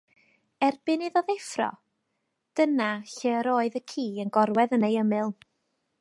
Erbyn 0.67 1.03
iddo 1.07 1.21
ddeffro, 1.27 1.67
dyna 2.61 2.89
lle 3.17 3.37
yr 3.41 3.51
oedd 3.53 3.77
y 3.81 3.83
ci 3.93 4.07
yn 4.25 4.35
gorwedd 4.39 4.75
yn 4.79 4.87
ei 4.89 4.99
ymyl. 5.07 5.35